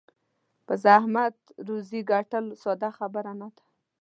[0.65, 1.35] په زحمت
[1.67, 3.63] روزي ګټل ساده خبره نه ده.